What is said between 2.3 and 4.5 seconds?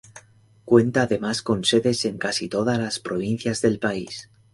todas las provincias del país.